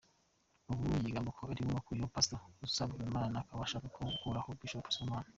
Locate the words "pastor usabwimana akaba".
2.15-3.61